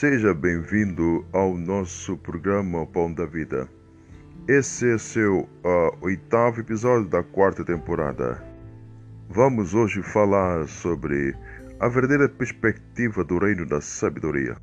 Seja 0.00 0.32
bem-vindo 0.32 1.26
ao 1.32 1.58
nosso 1.58 2.16
programa 2.18 2.86
Pão 2.86 3.12
da 3.12 3.26
Vida. 3.26 3.68
Esse 4.46 4.94
é 4.94 4.96
seu 4.96 5.40
uh, 5.40 5.98
oitavo 6.02 6.60
episódio 6.60 7.08
da 7.08 7.20
quarta 7.20 7.64
temporada. 7.64 8.40
Vamos 9.28 9.74
hoje 9.74 10.00
falar 10.00 10.68
sobre 10.68 11.34
a 11.80 11.88
verdadeira 11.88 12.28
perspectiva 12.28 13.24
do 13.24 13.38
reino 13.38 13.66
da 13.66 13.80
sabedoria. 13.80 14.56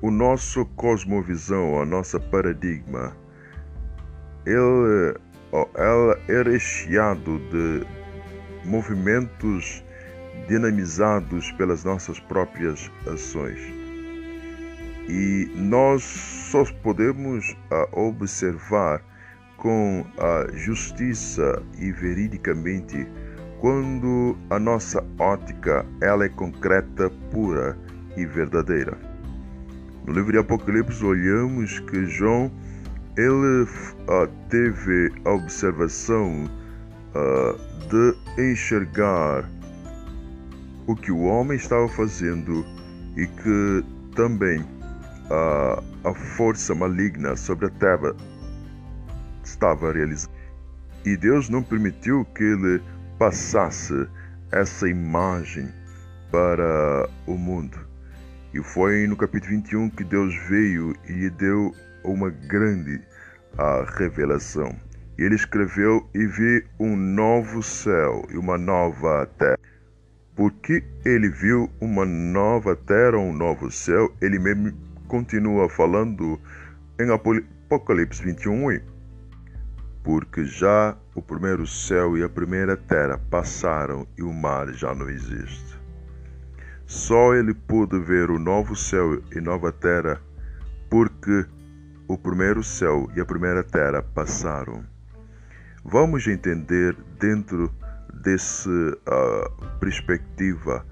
O 0.00 0.10
nosso 0.10 0.66
cosmovisão, 0.74 1.80
a 1.80 1.86
nossa 1.86 2.18
paradigma, 2.18 3.16
ele, 4.44 5.16
ela 5.76 6.20
é 6.26 6.42
recheado 6.42 7.38
de 7.48 7.86
movimentos 8.64 9.84
dinamizados 10.48 11.50
pelas 11.52 11.84
nossas 11.84 12.18
próprias 12.20 12.90
ações. 13.06 13.58
E 15.08 15.50
nós 15.56 16.02
só 16.02 16.64
podemos 16.82 17.50
uh, 17.70 18.08
observar 18.08 19.02
com 19.56 20.04
a 20.18 20.56
justiça 20.56 21.62
e 21.78 21.92
veridicamente 21.92 23.06
quando 23.60 24.36
a 24.50 24.58
nossa 24.58 25.04
ótica 25.18 25.86
ela 26.00 26.24
é 26.24 26.28
concreta, 26.28 27.10
pura 27.30 27.78
e 28.16 28.26
verdadeira. 28.26 28.98
No 30.06 30.12
livro 30.12 30.32
de 30.32 30.38
Apocalipse 30.38 31.04
olhamos 31.04 31.78
que 31.80 32.04
João 32.06 32.50
ele 33.16 33.62
uh, 33.62 34.26
teve 34.48 35.12
a 35.24 35.30
observação 35.30 36.50
uh, 37.14 37.56
de 37.88 38.50
enxergar 38.50 39.48
o 40.86 40.96
que 40.96 41.12
o 41.12 41.22
homem 41.22 41.56
estava 41.56 41.88
fazendo 41.88 42.64
e 43.16 43.26
que 43.26 43.84
também 44.14 44.64
a, 45.30 45.82
a 46.04 46.14
força 46.14 46.74
maligna 46.74 47.36
sobre 47.36 47.66
a 47.66 47.70
terra 47.70 48.14
estava 49.44 49.92
realizando. 49.92 50.34
E 51.04 51.16
Deus 51.16 51.48
não 51.48 51.62
permitiu 51.62 52.24
que 52.34 52.44
ele 52.44 52.82
passasse 53.18 54.08
essa 54.50 54.88
imagem 54.88 55.68
para 56.30 57.08
o 57.26 57.34
mundo. 57.34 57.78
E 58.54 58.62
foi 58.62 59.06
no 59.06 59.16
capítulo 59.16 59.52
21 59.52 59.90
que 59.90 60.04
Deus 60.04 60.34
veio 60.48 60.94
e 61.08 61.12
lhe 61.12 61.30
deu 61.30 61.74
uma 62.04 62.30
grande 62.30 63.00
a 63.58 63.84
revelação. 63.98 64.74
Ele 65.18 65.34
escreveu 65.34 66.08
e 66.14 66.26
vi 66.26 66.64
um 66.78 66.96
novo 66.96 67.62
céu 67.62 68.26
e 68.30 68.36
uma 68.36 68.56
nova 68.56 69.26
terra 69.38 69.58
porque 70.34 70.82
ele 71.04 71.28
viu 71.28 71.70
uma 71.80 72.04
nova 72.04 72.74
terra, 72.74 73.18
um 73.18 73.32
novo 73.32 73.70
céu, 73.70 74.12
ele 74.20 74.38
mesmo 74.38 74.72
continua 75.06 75.68
falando 75.68 76.40
em 76.98 77.10
Apocalipse 77.10 78.22
21, 78.22 78.80
porque 80.02 80.44
já 80.44 80.96
o 81.14 81.20
primeiro 81.20 81.66
céu 81.66 82.16
e 82.16 82.22
a 82.22 82.28
primeira 82.28 82.76
terra 82.76 83.18
passaram 83.30 84.06
e 84.16 84.22
o 84.22 84.32
mar 84.32 84.72
já 84.72 84.94
não 84.94 85.08
existe. 85.08 85.78
Só 86.86 87.34
ele 87.34 87.54
pôde 87.54 87.98
ver 88.00 88.30
o 88.30 88.38
novo 88.38 88.74
céu 88.74 89.22
e 89.34 89.40
nova 89.40 89.70
terra 89.72 90.20
porque 90.90 91.46
o 92.08 92.18
primeiro 92.18 92.62
céu 92.62 93.08
e 93.16 93.20
a 93.20 93.24
primeira 93.24 93.62
terra 93.62 94.02
passaram. 94.02 94.84
Vamos 95.84 96.26
entender 96.26 96.94
dentro 97.18 97.72
dessa 98.22 98.70
uh, 98.70 99.78
perspectiva 99.78 100.86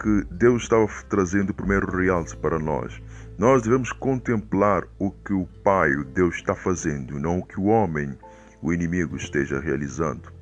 que 0.00 0.24
Deus 0.30 0.62
estava 0.62 0.86
trazendo 1.08 1.50
o 1.50 1.54
primeiro 1.54 1.90
realce 1.96 2.36
para 2.36 2.58
nós. 2.58 3.00
Nós 3.38 3.62
devemos 3.62 3.92
contemplar 3.92 4.84
o 4.98 5.10
que 5.10 5.32
o 5.32 5.46
Pai, 5.62 5.90
o 5.94 6.04
Deus, 6.04 6.36
está 6.36 6.54
fazendo, 6.54 7.18
não 7.18 7.38
o 7.38 7.46
que 7.46 7.58
o 7.58 7.64
homem, 7.64 8.16
o 8.62 8.72
inimigo, 8.72 9.16
esteja 9.16 9.60
realizando. 9.60 10.32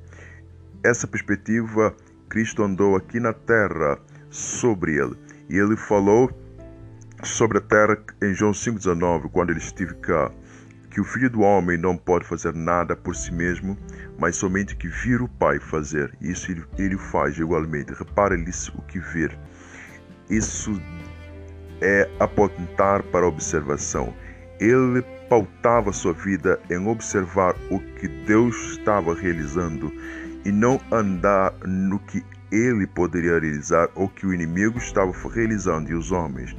Essa 0.83 1.07
perspectiva, 1.07 1.95
Cristo 2.29 2.63
andou 2.63 2.95
aqui 2.95 3.19
na 3.19 3.33
terra 3.33 3.97
sobre 4.29 4.95
ele. 4.97 5.15
E 5.49 5.57
ele 5.57 5.75
falou 5.75 6.31
sobre 7.23 7.57
a 7.57 7.61
terra 7.61 7.97
em 8.21 8.33
João 8.33 8.51
5,19, 8.51 9.29
quando 9.31 9.49
ele 9.49 9.59
esteve 9.59 9.95
cá 9.95 10.31
que 10.95 11.01
o 11.01 11.03
filho 11.03 11.29
do 11.29 11.41
homem 11.41 11.77
não 11.77 11.97
pode 11.97 12.25
fazer 12.25 12.53
nada 12.53 12.95
por 12.95 13.13
si 13.17 13.29
mesmo, 13.29 13.77
mas 14.17 14.37
somente 14.37 14.77
que 14.77 14.87
vir 14.87 15.21
o 15.21 15.27
Pai 15.27 15.59
fazer. 15.59 16.17
Isso 16.21 16.49
ele, 16.49 16.63
ele 16.77 16.97
faz 16.97 17.37
igualmente. 17.37 17.91
Repare-lhe 17.91 18.49
o 18.77 18.81
que 18.83 18.97
vir. 19.01 19.37
Isso 20.29 20.81
é 21.81 22.09
apontar 22.17 23.03
para 23.03 23.25
a 23.25 23.27
observação. 23.27 24.13
Ele 24.57 25.01
pautava 25.27 25.91
sua 25.91 26.13
vida 26.13 26.57
em 26.69 26.87
observar 26.87 27.53
o 27.69 27.77
que 27.99 28.07
Deus 28.25 28.55
estava 28.71 29.13
realizando 29.13 29.91
e 30.45 30.49
não 30.49 30.79
andar 30.93 31.53
no 31.65 31.99
que 31.99 32.23
ele 32.49 32.87
poderia 32.87 33.37
realizar 33.37 33.89
ou 33.95 34.07
que 34.07 34.25
o 34.25 34.33
inimigo 34.33 34.77
estava 34.77 35.11
realizando 35.27 35.91
e 35.91 35.93
os 35.93 36.13
homens. 36.13 36.55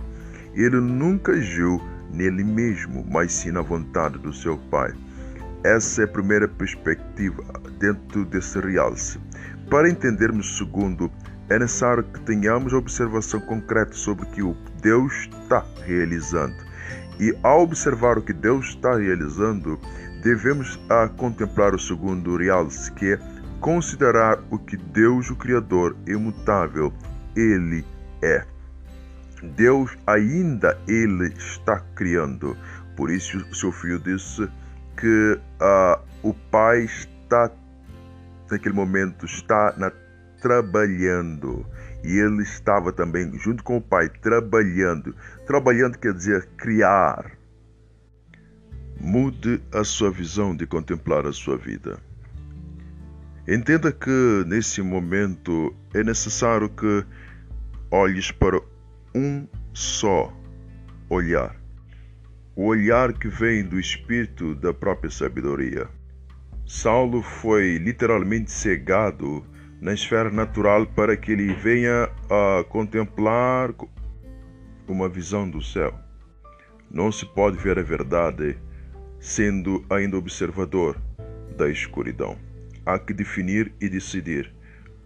Ele 0.55 0.79
nunca 0.79 1.33
agiu 1.33 1.81
nele 2.13 2.45
mesmo, 2.45 3.05
mas 3.11 3.33
sim 3.33 3.51
na 3.51 3.63
vontade 3.63 4.19
do 4.19 4.33
seu 4.33 4.57
Pai. 4.71 4.93
Essa 5.65 6.03
é 6.03 6.05
a 6.05 6.09
primeira 6.09 6.47
perspectiva 6.47 7.43
dentro 7.79 8.25
desse 8.25 8.59
realce. 8.61 9.19
Para 9.71 9.91
entendermos 9.91 10.49
o 10.51 10.59
segundo, 10.59 11.11
é 11.49 11.59
necessário 11.59 12.05
que 12.05 12.21
tenhamos 12.21 12.73
observação 12.73 13.41
concreta 13.41 13.93
sobre 13.93 14.25
o 14.43 14.55
que 14.55 14.83
Deus 14.83 15.29
está 15.43 15.65
realizando. 15.85 16.55
E 17.19 17.37
ao 17.43 17.63
observar 17.63 18.19
o 18.19 18.23
que 18.23 18.33
Deus 18.33 18.69
está 18.69 18.97
realizando, 18.97 19.79
devemos 20.23 20.79
a 20.89 21.09
contemplar 21.09 21.75
o 21.75 21.79
segundo 21.79 22.37
realce, 22.37 22.93
que 22.93 23.13
é 23.13 23.19
considerar 23.61 24.39
o 24.51 24.59
que 24.59 24.77
Deus, 24.77 25.31
o 25.31 25.37
Criador 25.37 25.97
imutável, 26.07 26.93
Ele 27.35 27.85
é. 28.23 28.45
Deus 29.43 29.97
ainda 30.07 30.79
ele 30.89 31.33
está 31.35 31.81
criando. 31.95 32.57
Por 32.97 33.11
isso 33.11 33.39
o 33.51 33.55
seu 33.55 33.73
filho 33.73 33.99
disse 33.99 34.49
que 34.97 35.39
uh, 35.61 36.01
o 36.23 36.33
pai 36.33 36.85
está 36.85 37.51
naquele 38.51 38.75
momento 38.75 39.27
está 39.27 39.75
na, 39.77 39.93
trabalhando 40.41 41.67
e 42.05 42.19
ele 42.19 42.43
estava 42.43 42.93
também 42.93 43.37
junto 43.39 43.63
com 43.65 43.77
o 43.77 43.81
pai 43.81 44.09
trabalhando. 44.09 45.15
Trabalhando 45.47 45.99
quer 45.99 46.13
dizer 46.15 46.49
criar. 46.57 47.33
Mude 49.01 49.61
a 49.73 49.85
sua 49.85 50.11
visão 50.11 50.57
de 50.57 50.67
contemplar 50.67 51.27
a 51.27 51.33
sua 51.33 51.57
vida. 51.57 51.99
Entenda 53.47 53.93
que 53.93 54.45
nesse 54.47 54.81
momento 54.83 55.75
é 55.95 56.03
necessário 56.03 56.69
que 56.69 57.05
olhes 57.91 58.31
para 58.31 58.61
um 59.17 59.49
só 59.73 60.31
olhar. 61.09 61.57
O 62.55 62.67
olhar 62.67 63.15
que 63.15 63.29
vem 63.29 63.65
do 63.65 63.81
espírito 63.81 64.55
da 64.55 64.75
própria 64.75 65.11
sabedoria. 65.11 65.89
Saulo 66.67 67.23
foi 67.23 67.79
literalmente 67.79 68.51
cegado 68.51 69.43
na 69.81 69.95
esfera 69.95 70.31
natural 70.31 70.87
para 70.87 71.17
que 71.17 71.33
ele 71.33 71.55
venha 71.55 72.11
a 72.29 72.65
contemplar 72.65 73.75
uma 74.87 75.09
visão 75.09 75.49
do 75.49 75.63
céu. 75.63 75.99
Não 76.91 77.11
se 77.11 77.25
pode 77.25 77.57
ver 77.57 77.79
a 77.79 77.83
verdade 77.83 78.59
sendo 79.19 79.83
ainda 79.89 80.19
observador 80.19 81.01
da 81.57 81.71
escuridão. 81.71 82.37
Há 82.85 82.99
que 82.99 83.15
definir 83.15 83.73
e 83.81 83.89
decidir 83.89 84.53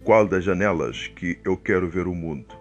qual 0.03 0.27
das 0.27 0.43
janelas 0.43 1.07
que 1.07 1.39
eu 1.45 1.55
quero 1.55 1.89
ver 1.89 2.07
o 2.07 2.13
mundo, 2.13 2.53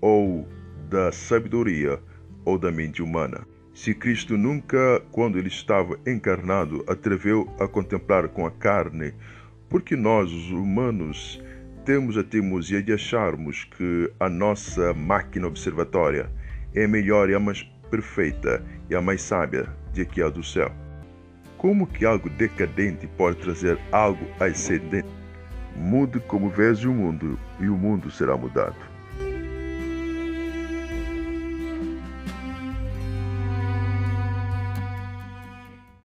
ou 0.00 0.46
da 0.90 1.12
sabedoria 1.12 2.00
ou 2.44 2.58
da 2.58 2.72
mente 2.72 3.00
humana. 3.00 3.46
Se 3.72 3.94
Cristo 3.94 4.36
nunca, 4.36 5.00
quando 5.12 5.38
ele 5.38 5.46
estava 5.46 5.96
encarnado, 6.04 6.84
atreveu 6.88 7.48
a 7.60 7.68
contemplar 7.68 8.28
com 8.28 8.44
a 8.44 8.50
carne, 8.50 9.14
porque 9.68 9.94
nós, 9.94 10.32
os 10.32 10.50
humanos, 10.50 11.40
temos 11.84 12.18
a 12.18 12.24
teimosia 12.24 12.82
de 12.82 12.92
acharmos 12.92 13.64
que 13.64 14.12
a 14.18 14.28
nossa 14.28 14.92
máquina 14.92 15.46
observatória 15.46 16.28
é 16.74 16.84
a 16.84 16.88
melhor 16.88 17.30
e 17.30 17.34
a 17.34 17.40
mais 17.40 17.62
perfeita 17.88 18.62
e 18.90 18.94
a 18.94 19.00
mais 19.00 19.22
sábia 19.22 19.68
de 19.92 20.04
que 20.04 20.20
a 20.20 20.28
do 20.28 20.42
céu. 20.42 20.72
Como 21.56 21.86
que 21.86 22.04
algo 22.04 22.28
decadente 22.30 23.06
pode 23.06 23.38
trazer 23.38 23.78
algo 23.92 24.26
ascendente? 24.40 25.08
Mude 25.76 26.18
como 26.20 26.50
vês 26.50 26.84
o 26.84 26.92
mundo 26.92 27.38
e 27.60 27.68
o 27.68 27.76
mundo 27.76 28.10
será 28.10 28.36
mudado. 28.36 28.99